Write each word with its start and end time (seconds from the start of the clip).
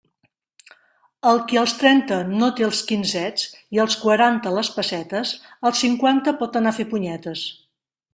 El 1.31 1.41
qui 1.49 1.59
als 1.61 1.73
trenta 1.81 2.15
no 2.31 2.47
té 2.59 2.65
els 2.67 2.79
quinzets 2.91 3.43
i 3.77 3.81
als 3.83 3.97
quaranta 4.05 4.55
les 4.55 4.71
pessetes, 4.79 5.35
als 5.71 5.83
cinquanta 5.85 6.35
pot 6.41 6.59
anar 6.63 6.73
a 6.73 6.79
fer 6.79 6.87
punyetes. 6.95 7.45